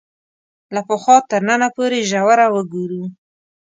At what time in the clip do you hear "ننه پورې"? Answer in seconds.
1.49-1.99